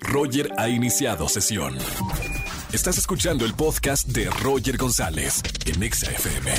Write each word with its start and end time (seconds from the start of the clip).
Roger 0.00 0.50
ha 0.58 0.68
iniciado 0.68 1.28
sesión. 1.28 1.74
Estás 2.72 2.98
escuchando 2.98 3.44
el 3.44 3.54
podcast 3.54 4.08
de 4.08 4.30
Roger 4.42 4.76
González 4.76 5.42
en 5.66 5.82
Exa 5.82 6.10
FM. 6.10 6.50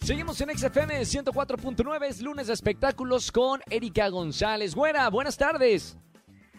Seguimos 0.00 0.40
en 0.40 0.56
XFM 0.56 1.00
104.9, 1.00 2.04
es 2.06 2.22
lunes 2.22 2.46
de 2.46 2.54
espectáculos 2.54 3.30
con 3.30 3.60
Erika 3.70 4.08
González. 4.08 4.74
Buena, 4.74 5.08
buenas 5.10 5.36
tardes. 5.36 5.98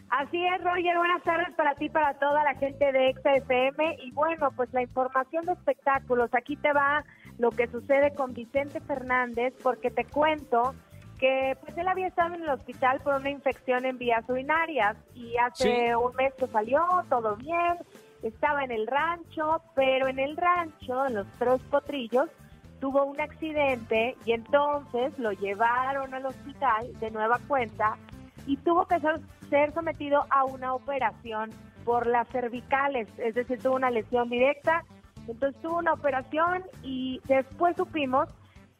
Así 0.09 0.45
es, 0.45 0.63
Roger. 0.63 0.97
Buenas 0.97 1.23
tardes 1.23 1.55
para 1.55 1.73
ti, 1.75 1.89
para 1.89 2.13
toda 2.19 2.43
la 2.43 2.53
gente 2.55 2.91
de 2.91 3.13
XFM. 3.13 3.97
Y 4.03 4.11
bueno, 4.11 4.51
pues 4.55 4.71
la 4.73 4.81
información 4.81 5.45
de 5.45 5.53
espectáculos. 5.53 6.29
Aquí 6.33 6.57
te 6.57 6.73
va 6.73 7.03
lo 7.37 7.49
que 7.51 7.67
sucede 7.67 8.13
con 8.13 8.33
Vicente 8.33 8.81
Fernández, 8.81 9.53
porque 9.63 9.89
te 9.89 10.03
cuento 10.05 10.75
que 11.21 11.55
pues 11.61 11.77
él 11.77 11.87
había 11.87 12.07
estado 12.07 12.33
en 12.33 12.41
el 12.41 12.49
hospital 12.49 12.99
por 13.01 13.13
una 13.13 13.29
infección 13.29 13.85
en 13.85 13.99
vías 13.99 14.27
urinarias 14.27 14.97
y 15.13 15.37
hace 15.37 15.95
un 15.95 16.15
mes 16.15 16.33
que 16.33 16.47
salió, 16.47 16.83
todo 17.09 17.35
bien, 17.35 17.77
estaba 18.23 18.63
en 18.63 18.71
el 18.71 18.87
rancho, 18.87 19.61
pero 19.75 20.07
en 20.07 20.17
el 20.17 20.35
rancho, 20.35 21.05
en 21.05 21.13
los 21.13 21.27
tres 21.37 21.61
potrillos, 21.69 22.27
tuvo 22.79 23.05
un 23.05 23.21
accidente 23.21 24.17
y 24.25 24.31
entonces 24.31 25.17
lo 25.19 25.31
llevaron 25.33 26.11
al 26.15 26.25
hospital 26.25 26.91
de 26.99 27.11
nueva 27.11 27.39
cuenta 27.47 27.97
y 28.47 28.57
tuvo 28.57 28.87
que 28.87 28.99
ser 28.99 29.73
sometido 29.75 30.25
a 30.31 30.45
una 30.45 30.73
operación 30.73 31.51
por 31.85 32.07
las 32.07 32.27
cervicales, 32.29 33.07
es 33.19 33.35
decir, 33.35 33.61
tuvo 33.61 33.75
una 33.75 33.91
lesión 33.91 34.27
directa, 34.27 34.83
entonces 35.27 35.61
tuvo 35.61 35.77
una 35.77 35.93
operación 35.93 36.63
y 36.81 37.21
después 37.27 37.77
supimos 37.77 38.27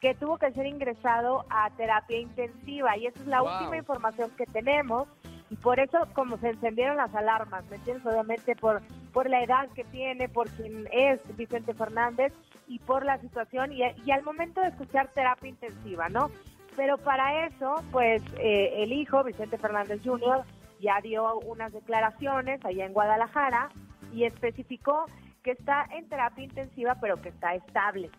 que 0.02 0.14
tuvo 0.16 0.36
que 0.36 0.50
ser 0.50 0.66
ingresado 0.66 1.44
a 1.48 1.70
terapia 1.70 2.18
intensiva 2.18 2.96
y 2.96 3.06
esa 3.06 3.20
es 3.20 3.26
la 3.28 3.40
Wow. 3.40 3.52
última 3.52 3.76
información 3.76 4.30
que 4.36 4.46
tenemos 4.46 5.06
y 5.48 5.54
por 5.54 5.78
eso 5.78 5.96
como 6.12 6.38
se 6.38 6.48
encendieron 6.50 6.96
las 6.96 7.14
alarmas, 7.14 7.64
¿me 7.70 7.76
entiendes? 7.76 8.04
Obviamente 8.04 8.56
por, 8.56 8.82
por 9.12 9.30
la 9.30 9.44
edad 9.44 9.68
que 9.76 9.84
tiene, 9.84 10.28
por 10.28 10.48
quien 10.50 10.88
es 10.90 11.20
Vicente 11.36 11.72
Fernández 11.72 12.32
y 12.66 12.80
por 12.80 13.04
la 13.04 13.18
situación 13.18 13.72
y, 13.72 13.82
y 14.04 14.10
al 14.10 14.24
momento 14.24 14.60
de 14.60 14.68
escuchar 14.68 15.06
terapia 15.08 15.48
intensiva, 15.50 16.08
¿no? 16.08 16.30
Pero 16.74 16.98
para 16.98 17.46
eso, 17.46 17.76
pues 17.92 18.22
eh, 18.38 18.82
el 18.82 18.92
hijo, 18.92 19.22
Vicente 19.22 19.56
Fernández 19.56 20.00
Jr., 20.04 20.42
ya 20.80 21.00
dio 21.00 21.38
unas 21.40 21.72
declaraciones 21.72 22.64
allá 22.64 22.86
en 22.86 22.92
Guadalajara 22.92 23.68
y 24.12 24.24
especificó 24.24 25.04
que 25.44 25.52
está 25.52 25.86
en 25.92 26.08
terapia 26.08 26.42
intensiva, 26.44 26.96
pero 27.00 27.20
que 27.22 27.28
está 27.28 27.54
estable. 27.54 28.10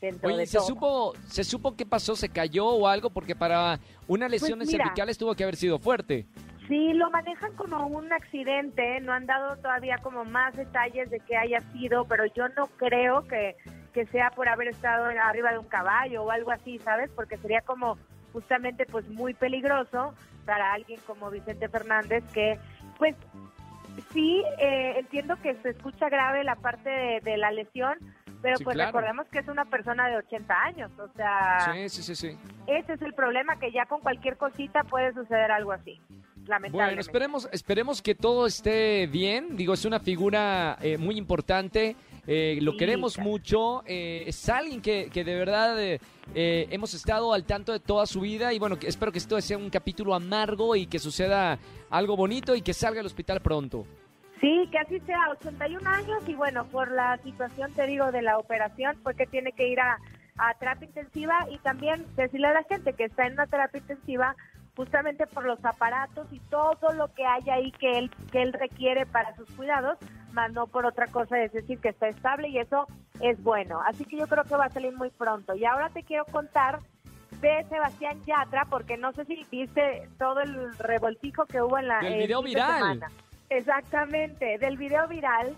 Dentro 0.00 0.28
Oye, 0.28 0.38
de 0.38 0.46
¿se 0.46 0.58
todo. 0.58 0.66
supo, 0.66 1.12
¿se 1.26 1.42
supo 1.44 1.74
qué 1.76 1.84
pasó? 1.84 2.14
¿Se 2.14 2.28
cayó 2.28 2.66
o 2.66 2.86
algo? 2.86 3.10
Porque 3.10 3.34
para 3.34 3.80
una 4.06 4.28
lesión 4.28 4.58
Pues 4.60 4.68
mira. 4.70 4.84
cervicales 4.84 5.18
tuvo 5.18 5.34
que 5.34 5.42
haber 5.42 5.56
sido 5.56 5.78
fuerte. 5.78 6.26
Sí, 6.68 6.92
lo 6.92 7.10
manejan 7.10 7.54
como 7.56 7.86
un 7.86 8.12
accidente, 8.12 9.00
no 9.00 9.12
han 9.12 9.26
dado 9.26 9.56
todavía 9.56 9.96
como 9.98 10.24
más 10.24 10.54
detalles 10.54 11.08
de 11.10 11.18
qué 11.20 11.36
haya 11.36 11.60
sido, 11.72 12.04
pero 12.04 12.26
yo 12.26 12.48
no 12.50 12.66
creo 12.76 13.26
que, 13.26 13.56
que 13.94 14.04
sea 14.06 14.30
por 14.30 14.48
haber 14.48 14.68
estado 14.68 15.06
arriba 15.06 15.50
de 15.50 15.58
un 15.58 15.66
caballo 15.66 16.22
o 16.24 16.30
algo 16.30 16.50
así, 16.50 16.78
¿sabes? 16.78 17.10
Porque 17.16 17.38
sería 17.38 17.62
como 17.62 17.96
justamente 18.34 18.84
pues 18.86 19.08
muy 19.08 19.32
peligroso 19.32 20.14
para 20.44 20.74
alguien 20.74 21.00
como 21.06 21.30
Vicente 21.30 21.68
Fernández 21.70 22.22
que 22.34 22.58
pues 22.98 23.16
sí, 24.12 24.42
eh, 24.58 24.96
entiendo 24.98 25.36
que 25.42 25.54
se 25.62 25.70
escucha 25.70 26.08
grave 26.10 26.44
la 26.44 26.56
parte 26.56 26.90
de, 26.90 27.20
de 27.22 27.36
la 27.38 27.50
lesión, 27.50 27.96
pero 28.42 28.56
Sí, 28.56 28.64
pues 28.64 28.74
claro. 28.74 28.92
recordemos 28.92 29.26
que 29.32 29.38
es 29.40 29.48
una 29.48 29.64
persona 29.64 30.08
de 30.08 30.16
80 30.18 30.54
años, 30.62 30.90
o 30.98 31.08
sea... 31.16 31.72
Sí, 31.72 31.88
sí, 31.88 32.02
sí, 32.02 32.14
sí. 32.14 32.38
Ese 32.66 32.92
es 32.94 33.02
el 33.02 33.14
problema, 33.14 33.58
que 33.58 33.72
ya 33.72 33.86
con 33.86 34.00
cualquier 34.00 34.36
cosita 34.36 34.84
puede 34.84 35.12
suceder 35.12 35.50
algo 35.50 35.72
así. 35.72 36.00
Lamentablemente. 36.46 36.72
Bueno, 36.94 37.00
esperemos, 37.02 37.48
esperemos 37.52 38.00
que 38.00 38.14
todo 38.14 38.46
esté 38.46 39.06
bien. 39.06 39.54
Digo, 39.56 39.74
es 39.74 39.84
una 39.84 40.00
figura 40.00 40.78
eh, 40.80 40.96
muy 40.96 41.18
importante. 41.18 41.94
eh, 42.26 42.58
lo 42.62 42.74
queremos 42.76 43.18
mucho. 43.18 43.82
eh, 43.86 44.24
es 44.26 44.48
alguien 44.48 44.80
que, 44.80 45.10
que 45.12 45.24
de 45.24 45.34
verdad 45.36 45.78
eh, 45.82 46.00
eh, 46.34 46.66
hemos 46.70 46.94
estado 46.94 47.34
al 47.34 47.44
tanto 47.44 47.72
de 47.72 47.80
toda 47.80 48.06
su 48.06 48.20
vida. 48.22 48.54
Y 48.54 48.58
bueno, 48.58 48.78
que 48.78 48.86
espero 48.88 49.12
que 49.12 49.18
esto 49.18 49.38
sea 49.42 49.58
un 49.58 49.68
capítulo 49.68 50.14
amargo 50.14 50.74
y 50.74 50.86
que 50.86 50.98
suceda 50.98 51.58
algo 51.90 52.16
bonito 52.16 52.54
y 52.54 52.62
que 52.62 52.72
salga 52.72 52.98
del 53.00 53.06
hospital 53.06 53.40
pronto. 53.42 53.84
Sí, 54.40 54.68
que 54.70 54.78
así 54.78 55.00
sea, 55.00 55.30
81 55.30 55.88
años 55.88 56.28
y 56.28 56.34
bueno, 56.34 56.64
por 56.66 56.90
la 56.92 57.18
situación, 57.18 57.72
te 57.72 57.86
digo, 57.86 58.12
de 58.12 58.22
la 58.22 58.38
operación, 58.38 58.96
fue 59.02 59.14
que 59.14 59.26
tiene 59.26 59.52
que 59.52 59.68
ir 59.68 59.80
a, 59.80 59.98
a 60.38 60.54
terapia 60.54 60.86
intensiva 60.86 61.46
y 61.50 61.58
también 61.58 62.04
decirle 62.16 62.48
a 62.48 62.52
la 62.52 62.62
gente 62.64 62.92
que 62.92 63.04
está 63.04 63.26
en 63.26 63.32
una 63.34 63.46
terapia 63.46 63.80
intensiva 63.80 64.36
justamente 64.76 65.26
por 65.26 65.44
los 65.44 65.64
aparatos 65.64 66.28
y 66.30 66.38
todo 66.50 66.92
lo 66.94 67.12
que 67.12 67.26
hay 67.26 67.50
ahí 67.50 67.72
que 67.72 67.98
él, 67.98 68.10
que 68.30 68.42
él 68.42 68.52
requiere 68.52 69.06
para 69.06 69.34
sus 69.34 69.50
cuidados, 69.50 69.98
más 70.32 70.52
no 70.52 70.68
por 70.68 70.86
otra 70.86 71.08
cosa, 71.08 71.42
es 71.42 71.52
decir, 71.52 71.80
que 71.80 71.88
está 71.88 72.06
estable 72.06 72.48
y 72.48 72.58
eso 72.58 72.86
es 73.20 73.42
bueno. 73.42 73.80
Así 73.84 74.04
que 74.04 74.16
yo 74.16 74.28
creo 74.28 74.44
que 74.44 74.54
va 74.54 74.66
a 74.66 74.70
salir 74.70 74.94
muy 74.96 75.10
pronto. 75.10 75.56
Y 75.56 75.64
ahora 75.64 75.88
te 75.88 76.04
quiero 76.04 76.24
contar 76.26 76.78
de 77.40 77.66
Sebastián 77.68 78.24
Yatra, 78.24 78.66
porque 78.70 78.96
no 78.96 79.12
sé 79.14 79.24
si 79.24 79.44
viste 79.50 80.08
todo 80.16 80.40
el 80.42 80.78
revoltijo 80.78 81.46
que 81.46 81.60
hubo 81.60 81.76
en 81.76 81.88
la... 81.88 81.98
El 81.98 82.18
video 82.18 82.40
viral. 82.40 82.78
semana. 82.78 83.10
Exactamente, 83.50 84.58
del 84.58 84.76
video 84.76 85.06
viral 85.08 85.56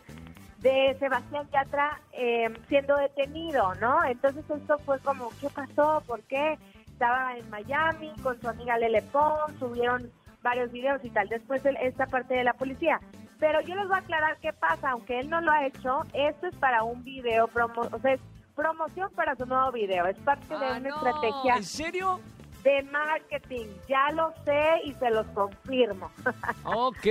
de 0.59 0.95
Sebastián 0.99 1.49
Yatra 1.53 2.01
eh, 2.13 2.49
siendo 2.69 2.97
detenido, 2.97 3.75
¿no? 3.77 4.05
Entonces 4.05 4.45
esto 4.49 4.79
fue 4.81 4.99
como, 5.01 5.31
¿qué 5.41 5.49
pasó? 5.51 6.03
¿Por 6.07 6.21
qué? 6.23 6.59
Estaba 6.87 7.37
en 7.37 7.49
Miami 7.51 8.13
con 8.23 8.39
su 8.41 8.49
amiga 8.49 8.77
Lele 8.79 9.03
Pons, 9.03 9.59
subieron 9.59 10.11
varios 10.43 10.71
videos 10.71 11.03
y 11.05 11.11
tal, 11.11 11.29
después 11.29 11.65
el- 11.65 11.77
esta 11.79 12.07
parte 12.07 12.35
de 12.35 12.45
la 12.45 12.53
policía. 12.53 13.01
Pero 13.39 13.61
yo 13.63 13.75
les 13.75 13.87
voy 13.89 13.97
a 13.97 14.01
aclarar 14.01 14.37
qué 14.43 14.53
pasa, 14.53 14.91
aunque 14.91 15.19
él 15.19 15.31
no 15.31 15.41
lo 15.41 15.51
ha 15.51 15.67
hecho, 15.67 16.03
esto 16.13 16.47
es 16.47 16.55
para 16.57 16.83
un 16.83 17.03
video, 17.05 17.49
promo 17.49 17.81
o 17.91 17.99
sea, 18.01 18.13
es 18.13 18.21
promoción 18.55 19.11
para 19.15 19.35
su 19.37 19.47
nuevo 19.47 19.73
video, 19.73 20.07
es 20.07 20.19
parte 20.19 20.47
de 20.49 20.55
Ah, 20.67 20.77
una 20.79 20.91
no, 20.91 20.97
estrategia 20.97 21.57
¿En 21.57 21.65
serio? 21.65 22.21
De 22.63 22.83
marketing, 22.85 23.67
ya 23.89 24.11
lo 24.13 24.33
sé 24.45 24.81
y 24.85 24.95
se 24.95 25.11
los 25.11 25.27
confirmo. 25.29 26.11
Ok, 26.65 27.07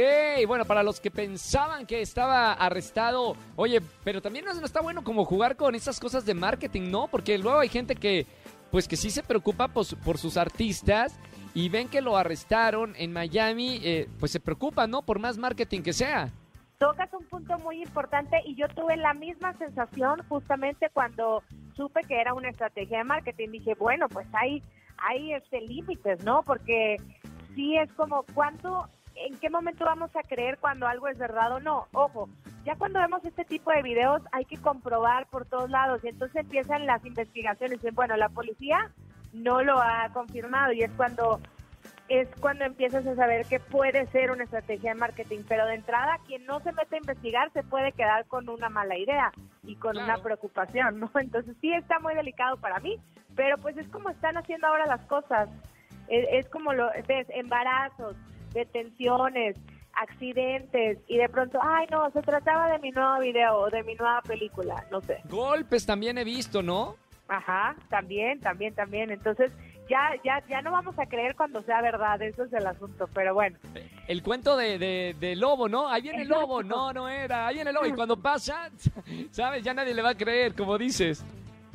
bueno, 0.47 0.65
para 0.65 0.83
los 0.83 0.99
que 0.99 1.11
pensaban 1.11 1.85
que 1.85 2.01
estaba 2.01 2.53
arrestado, 2.53 3.35
oye, 3.55 3.81
pero 4.03 4.21
también 4.21 4.45
no, 4.45 4.53
no 4.53 4.65
está 4.65 4.81
bueno 4.81 5.03
como 5.03 5.25
jugar 5.25 5.55
con 5.55 5.75
esas 5.75 5.99
cosas 5.99 6.25
de 6.25 6.33
marketing, 6.33 6.89
¿no? 6.91 7.07
Porque 7.07 7.37
luego 7.37 7.59
hay 7.59 7.69
gente 7.69 7.95
que, 7.95 8.25
pues 8.71 8.87
que 8.87 8.95
sí 8.95 9.09
se 9.09 9.23
preocupa 9.23 9.67
por, 9.67 9.85
su- 9.85 9.97
por 9.97 10.17
sus 10.17 10.37
artistas 10.37 11.19
y 11.53 11.69
ven 11.69 11.87
que 11.89 12.01
lo 12.01 12.16
arrestaron 12.16 12.93
en 12.97 13.11
Miami, 13.11 13.79
eh, 13.83 14.07
pues 14.19 14.31
se 14.31 14.39
preocupan, 14.39 14.91
¿no? 14.91 15.01
Por 15.01 15.19
más 15.19 15.37
marketing 15.37 15.81
que 15.81 15.93
sea. 15.93 16.29
Tocas 16.77 17.11
un 17.13 17.25
punto 17.25 17.57
muy 17.59 17.81
importante 17.81 18.37
y 18.45 18.55
yo 18.55 18.67
tuve 18.69 18.95
la 18.95 19.13
misma 19.13 19.53
sensación 19.57 20.21
justamente 20.29 20.89
cuando 20.93 21.43
supe 21.75 22.01
que 22.07 22.21
era 22.21 22.33
una 22.33 22.49
estrategia 22.49 22.99
de 22.99 23.03
marketing. 23.03 23.49
Dije, 23.51 23.73
bueno, 23.75 24.07
pues 24.07 24.25
hay, 24.31 24.63
hay 25.07 25.33
este 25.33 25.61
límites, 25.61 26.23
¿no? 26.23 26.43
Porque 26.43 26.97
sí 27.55 27.77
es 27.77 27.91
como 27.93 28.23
cuánto, 28.33 28.87
en 29.15 29.37
qué 29.39 29.49
momento 29.49 29.85
vamos 29.85 30.15
a 30.15 30.23
creer 30.23 30.57
cuando 30.59 30.87
algo 30.87 31.07
es 31.07 31.17
verdad 31.17 31.53
o 31.53 31.59
no. 31.59 31.87
Ojo, 31.93 32.29
ya 32.65 32.75
cuando 32.75 32.99
vemos 32.99 33.23
este 33.25 33.45
tipo 33.45 33.71
de 33.71 33.81
videos 33.81 34.21
hay 34.31 34.45
que 34.45 34.57
comprobar 34.57 35.27
por 35.27 35.45
todos 35.45 35.69
lados 35.69 36.03
y 36.03 36.09
entonces 36.09 36.37
empiezan 36.37 36.85
las 36.85 37.03
investigaciones. 37.05 37.79
Dicen, 37.81 37.95
bueno, 37.95 38.15
la 38.17 38.29
policía 38.29 38.91
no 39.33 39.61
lo 39.63 39.79
ha 39.79 40.09
confirmado 40.13 40.71
y 40.73 40.81
es 40.81 40.91
cuando 40.93 41.39
es 42.07 42.27
cuando 42.39 42.66
empiezas 42.66 43.05
a 43.05 43.16
saber 43.16 43.45
que 43.45 43.59
puede 43.59 44.07
ser 44.07 44.31
una 44.31 44.43
estrategia 44.43 44.93
de 44.95 44.99
marketing, 44.99 45.41
pero 45.47 45.67
de 45.67 45.75
entrada 45.75 46.17
quien 46.25 46.43
no 46.47 46.59
se 46.61 46.71
mete 46.71 46.95
a 46.95 46.97
investigar 46.97 47.51
se 47.53 47.61
puede 47.61 47.91
quedar 47.91 48.25
con 48.25 48.49
una 48.49 48.67
mala 48.67 48.97
idea 48.97 49.31
y 49.63 49.75
con 49.75 49.91
Claro. 49.91 50.05
una 50.13 50.17
preocupación, 50.23 50.99
¿no? 50.99 51.11
Entonces 51.21 51.55
sí 51.61 51.71
está 51.71 51.99
muy 51.99 52.16
delicado 52.16 52.57
para 52.57 52.79
mí, 52.79 52.97
pero 53.39 53.57
pues 53.57 53.77
es 53.77 53.88
como 53.88 54.09
están 54.09 54.35
haciendo 54.35 54.67
ahora 54.67 54.85
las 54.85 55.00
cosas. 55.05 55.47
Es, 56.09 56.27
es 56.29 56.50
como 56.50 56.73
lo 56.73 56.89
ves, 57.07 57.25
embarazos, 57.29 58.17
detenciones, 58.51 59.55
accidentes 59.94 60.97
y 61.08 61.16
de 61.16 61.29
pronto, 61.29 61.58
ay 61.64 61.87
no, 61.90 62.11
se 62.11 62.22
trataba 62.22 62.69
de 62.69 62.79
mi 62.79 62.91
nuevo 62.91 63.17
video 63.22 63.59
o 63.59 63.69
de 63.69 63.81
mi 63.84 63.96
nueva 63.96 64.22
película, 64.23 64.84
no 64.91 64.99
sé. 64.99 65.22
Golpes 65.29 65.85
también 65.85 66.17
he 66.17 66.25
visto, 66.25 66.61
¿no? 66.61 66.97
Ajá, 67.29 67.78
también, 67.90 68.41
también, 68.41 68.75
también. 68.75 69.09
Entonces, 69.09 69.53
ya, 69.90 70.16
ya, 70.25 70.43
ya 70.49 70.61
no 70.61 70.73
vamos 70.73 70.99
a 70.99 71.05
creer 71.05 71.34
cuando 71.37 71.61
sea 71.61 71.81
verdad, 71.81 72.22
eso 72.22 72.43
es 72.43 72.52
el 72.52 72.67
asunto, 72.67 73.08
pero 73.14 73.34
bueno. 73.34 73.58
El 74.09 74.22
cuento 74.22 74.58
de, 74.58 74.78
de, 74.78 75.16
de 75.17 75.35
lobo, 75.37 75.69
¿no? 75.69 75.87
Ahí 75.87 76.02
viene 76.02 76.23
el 76.23 76.28
lobo, 76.28 76.61
no, 76.61 76.91
no 76.91 77.08
era, 77.08 77.47
ahí 77.47 77.55
viene 77.55 77.69
el 77.69 77.75
lobo. 77.75 77.85
Y 77.87 77.93
cuando 77.93 78.22
pasa, 78.22 78.69
¿sabes? 79.31 79.64
Ya 79.64 79.73
nadie 79.73 79.93
le 79.93 80.02
va 80.02 80.09
a 80.09 80.17
creer, 80.17 80.53
como 80.55 80.78
dices. 80.78 81.23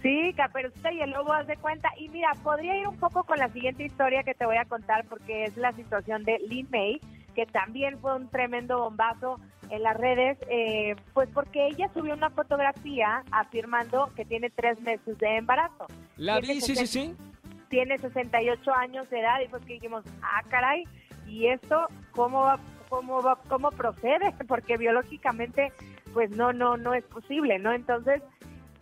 Sí, 0.05 0.35
Caperucita 0.37 0.93
y 0.93 1.01
el 1.01 1.13
Lobo, 1.13 1.33
haz 1.33 1.47
de 1.47 1.57
cuenta. 1.57 1.89
Y 1.97 2.11
mira, 2.11 2.31
podría 2.43 2.79
ir 2.79 2.87
un 2.87 2.99
poco 2.99 3.25
con 3.25 3.39
la 3.39 3.49
siguiente 3.49 3.85
historia 3.85 4.23
que 4.23 4.35
te 4.35 4.45
voy 4.45 4.59
a 4.59 4.67
contar, 4.67 5.07
porque 5.09 5.45
es 5.45 5.57
la 5.57 5.73
situación 5.73 6.25
de 6.25 6.39
Lin 6.47 6.69
May, 6.71 7.01
que 7.35 7.47
también 7.47 7.99
fue 7.99 8.15
un 8.15 8.29
tremendo 8.29 8.81
bombazo 8.81 9.41
en 9.71 9.83
las 9.83 9.97
redes, 9.97 10.37
eh, 10.51 10.95
pues 11.15 11.31
porque 11.33 11.69
ella 11.69 11.89
subió 11.95 12.13
una 12.13 12.29
fotografía 12.29 13.25
afirmando 13.31 14.13
que 14.15 14.27
tiene 14.27 14.51
tres 14.51 14.79
meses 14.83 15.17
de 15.17 15.39
embarazo. 15.39 15.87
La 16.19 16.39
vi, 16.39 16.61
sí, 16.61 16.61
sí, 16.61 16.77
60 16.77 16.87
sí. 16.87 17.17
Tiene 17.71 17.97
68 17.97 18.75
años 18.75 19.09
de 19.09 19.21
edad 19.21 19.41
y 19.43 19.49
pues 19.49 19.65
que 19.65 19.73
dijimos, 19.73 20.05
ah, 20.21 20.43
caray, 20.51 20.85
¿y 21.27 21.47
esto 21.47 21.87
cómo 22.13 22.41
va, 22.43 22.59
cómo 22.91 23.23
va, 23.23 23.39
cómo 23.49 23.71
procede, 23.71 24.35
porque 24.47 24.77
biológicamente 24.77 25.73
pues 26.13 26.31
no, 26.31 26.53
no, 26.53 26.77
no 26.77 26.93
es 26.93 27.05
posible, 27.05 27.59
¿no? 27.59 27.73
Entonces, 27.73 28.23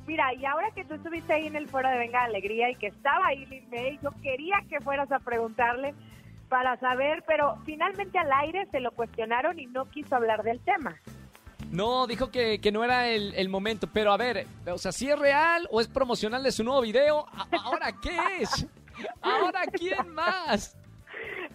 mira, 0.07 0.33
y 0.35 0.45
ahora 0.45 0.71
que 0.73 0.85
tú 0.85 0.95
estuviste 0.95 1.33
ahí 1.33 1.47
en 1.47 1.57
el 1.57 1.69
foro 1.69 1.89
de 1.89 1.99
Venga 1.99 2.25
Alegría 2.25 2.71
y 2.71 2.77
que 2.77 2.89
estaba 2.89 3.27
ahí 3.27 3.47
Lin 3.47 3.69
May, 3.71 3.99
yo 4.03 4.11
quería 4.23 4.63
que 4.69 4.81
fueras 4.81 5.11
a 5.13 5.19
preguntarle 5.19 5.95
para 6.49 6.79
saber, 6.79 7.25
pero 7.27 7.57
finalmente 7.65 8.19
al 8.19 8.31
aire 8.33 8.67
se 8.71 8.81
lo 8.81 8.91
cuestionaron 8.93 9.59
y 9.59 9.67
no 9.67 9.87
quiso 9.87 10.17
hablar 10.17 10.43
del 10.43 10.61
tema. 10.61 10.97
No, 11.71 12.07
dijo 12.07 12.31
que, 12.31 12.61
que 12.61 12.71
no 12.71 12.85
era 12.85 13.09
el, 13.09 13.35
el, 13.35 13.49
momento, 13.49 13.89
pero 13.91 14.13
a 14.13 14.19
ver, 14.19 14.47
o 14.67 14.77
sea, 14.77 14.93
si 14.93 15.09
es 15.09 15.19
real 15.19 15.67
o 15.71 15.81
es 15.81 15.89
promocional 15.89 16.43
de 16.43 16.53
su 16.53 16.63
nuevo 16.63 16.83
video, 16.83 17.25
¿ahora 17.65 17.93
qué 18.03 18.19
es? 18.41 18.67
¿Ahora 19.23 19.63
quién 19.73 20.13
más? 20.13 20.77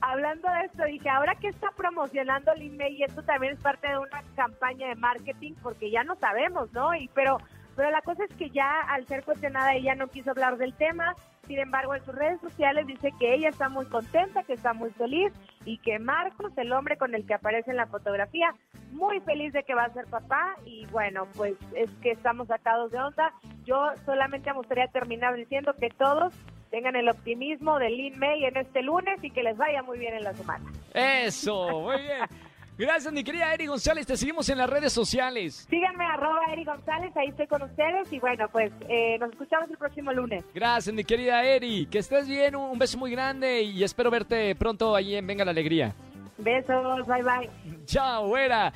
Hablando 0.02 0.50
de 0.50 0.66
esto, 0.66 0.84
dije, 0.86 1.10
ahora 1.10 1.36
que 1.36 1.50
está 1.50 1.70
promocionando 1.76 2.54
Lin 2.56 2.78
May, 2.78 2.96
y 2.96 3.04
esto 3.04 3.22
también 3.24 3.54
es 3.54 3.60
parte 3.60 3.88
de 3.88 3.98
una 3.98 4.24
campaña 4.36 4.88
de 4.88 4.96
marketing, 4.96 5.54
porque 5.62 5.92
ya 5.92 6.04
no 6.04 6.16
sabemos, 6.16 6.72
¿no? 6.74 6.96
Y 6.96 7.08
pero, 7.14 7.38
pero 7.78 7.92
la 7.92 8.02
cosa 8.02 8.26
es 8.26 8.34
que 8.36 8.50
ya 8.50 8.82
al 8.90 9.06
ser 9.08 9.24
cuestionada 9.24 9.76
ella 9.76 9.96
no 9.96 10.08
quiso 10.08 10.32
hablar 10.32 10.58
del 10.58 10.74
tema, 10.74 11.16
sin 11.48 11.60
embargo, 11.60 11.96
en 11.96 12.04
sus 12.04 12.14
redes 12.14 12.42
sociales 12.42 12.86
dice 12.88 13.14
que 13.20 13.34
ella 13.34 13.48
está 13.48 13.70
muy 13.70 13.86
contenta, 13.86 14.44
que 14.44 14.54
está 14.54 14.74
muy 14.74 14.90
feliz 14.92 15.32
y 15.64 15.78
que 15.78 15.98
Marcos, 15.98 16.52
el 16.58 16.74
hombre 16.74 16.98
con 16.98 17.16
el 17.16 17.26
que 17.26 17.36
aparece 17.36 17.72
en 17.72 17.78
la 17.78 17.88
fotografía, 17.88 18.54
muy 18.92 19.22
feliz 19.22 19.54
de 19.54 19.64
que 19.64 19.74
va 19.74 19.86
a 19.86 19.94
ser 19.94 20.08
papá 20.08 20.56
y 20.66 20.86
bueno, 20.88 21.28
pues 21.38 21.54
es 21.74 21.90
que 22.02 22.12
estamos 22.12 22.48
sacados 22.50 22.92
de 22.92 23.00
onda. 23.00 23.32
Yo 23.64 23.92
solamente 24.06 24.50
me 24.50 24.58
gustaría 24.58 24.88
terminar 24.88 25.36
diciendo 25.36 25.74
que 25.80 25.90
todos 25.90 26.34
tengan 26.70 26.98
el 26.98 27.08
optimismo 27.08 27.80
de 27.80 27.92
Lin 27.92 28.20
May 28.20 28.44
en 28.44 28.58
este 28.58 28.82
lunes 28.82 29.24
y 29.24 29.32
que 29.32 29.44
les 29.44 29.56
vaya 29.56 29.84
muy 29.84 30.00
bien 30.00 30.16
en 30.16 30.24
la 30.24 30.34
semana. 30.34 30.66
Eso, 30.94 31.80
muy 31.80 32.02
bien. 32.02 32.47
Gracias, 32.78 33.12
mi 33.12 33.24
querida 33.24 33.54
Eri 33.54 33.66
González. 33.66 34.06
Te 34.06 34.16
seguimos 34.16 34.48
en 34.50 34.60
las 34.60 34.70
redes 34.70 34.94
sociales. 34.94 35.66
Síganme, 35.70 36.06
arroba 36.06 36.42
Eri 36.52 36.64
González. 36.64 37.12
Ahí 37.18 37.30
estoy 37.30 37.48
con 37.48 37.64
ustedes. 37.64 38.12
Y 38.12 38.20
bueno, 38.20 38.48
pues 38.52 38.72
eh, 38.88 39.18
nos 39.20 39.32
escuchamos 39.32 39.70
el 39.70 39.78
próximo 39.78 40.14
lunes. 40.14 40.44
Gracias, 40.54 40.94
mi 40.94 41.04
querida 41.04 41.44
Eri. 41.44 41.88
Que 41.88 42.00
estés 42.00 42.28
bien. 42.28 42.56
Un 42.56 42.78
beso 42.78 42.98
muy 42.98 43.12
grande 43.12 43.64
y 43.64 43.84
espero 43.84 44.12
verte 44.12 44.54
pronto 44.56 44.96
ahí 44.96 45.16
en 45.16 45.26
Venga 45.26 45.44
la 45.44 45.52
Alegría. 45.52 45.96
Besos. 46.38 47.08
Bye, 47.08 47.24
bye. 47.24 47.50
Chao, 47.86 48.38
era. 48.38 48.72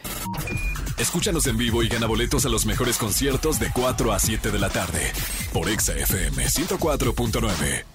Escúchanos 0.97 1.47
en 1.47 1.57
vivo 1.57 1.83
y 1.83 1.87
gana 1.87 2.07
boletos 2.07 2.45
a 2.45 2.49
los 2.49 2.65
mejores 2.65 2.97
conciertos 2.97 3.59
de 3.59 3.71
4 3.73 4.13
a 4.13 4.19
7 4.19 4.51
de 4.51 4.59
la 4.59 4.69
tarde 4.69 5.11
por 5.53 5.69
Exa 5.69 5.93
FM 5.93 6.43
104.9. 6.43 7.90